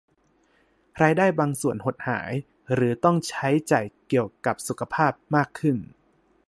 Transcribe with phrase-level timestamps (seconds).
[1.01, 2.31] รายได้บางส่วนหดหาย
[2.73, 5.77] หรือต้องใช้จ่ายเกี่ยวกับสุขภาพมากขึ้น